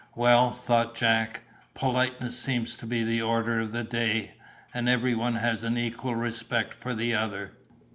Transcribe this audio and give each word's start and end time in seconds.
"Well," 0.15 0.49
thought 0.51 0.95
Jack, 0.95 1.41
"politeness 1.75 2.35
seems 2.39 2.75
to 2.77 2.87
be 2.87 3.03
the 3.03 3.21
order 3.21 3.59
of 3.59 3.71
the 3.71 3.83
day, 3.83 4.31
and 4.73 4.89
every 4.89 5.13
one 5.13 5.35
has 5.35 5.63
an 5.63 5.77
equal 5.77 6.15
respect 6.15 6.73
for 6.73 6.95
the 6.95 7.13
other." 7.13 7.51